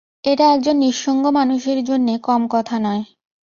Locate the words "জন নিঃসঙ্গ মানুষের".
0.61-1.79